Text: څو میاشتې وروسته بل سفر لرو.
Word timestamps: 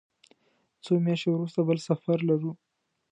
څو 0.83 0.93
میاشتې 1.05 1.29
وروسته 1.31 1.59
بل 1.67 1.77
سفر 1.89 2.17
لرو. 2.29 2.51